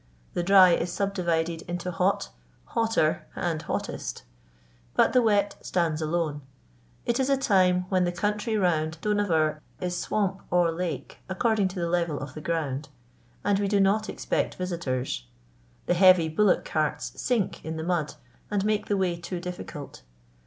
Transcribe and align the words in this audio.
The 0.33 0.41
dry 0.41 0.71
is 0.71 0.91
subdivided 0.91 1.61
into 1.67 1.91
hot, 1.91 2.29
hotter, 2.65 3.27
and 3.35 3.61
hottest; 3.61 4.23
but 4.95 5.13
the 5.13 5.21
wet 5.21 5.55
stands 5.61 6.01
alone. 6.01 6.41
It 7.05 7.19
is 7.19 7.29
a 7.29 7.37
time 7.37 7.85
when 7.89 8.03
the 8.03 8.11
country 8.11 8.57
round 8.57 8.97
Dohnavur 9.03 9.59
is 9.79 9.95
swamp 9.95 10.41
or 10.49 10.71
lake 10.71 11.19
according 11.29 11.67
to 11.67 11.79
the 11.79 11.87
level 11.87 12.19
of 12.19 12.33
the 12.33 12.41
ground; 12.41 12.89
and 13.43 13.59
we 13.59 13.67
do 13.67 13.79
not 13.79 14.09
expect 14.09 14.55
visitors 14.55 15.27
the 15.85 15.93
heavy 15.93 16.29
bullock 16.29 16.65
carts 16.65 17.11
sink 17.21 17.63
in 17.63 17.77
the 17.77 17.83
mud 17.83 18.15
and 18.49 18.65
make 18.65 18.87
the 18.87 18.97
way 18.97 19.15
too 19.17 19.39
difficult. 19.39 20.01